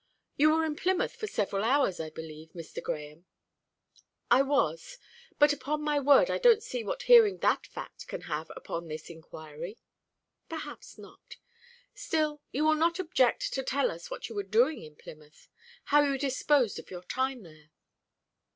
[0.35, 2.81] You were in Plymouth for several hours, I believe, Mr.
[2.81, 3.25] Grahame?"
[4.31, 4.97] "I was;
[5.37, 9.11] but upon my word I don't see what hearing that fact can have upon this
[9.11, 9.77] inquiry."
[10.49, 11.35] "Perhaps not.
[11.93, 15.49] Still, you will not object to tell us what you were doing in Plymouth
[15.83, 17.69] how you disposed of your time there."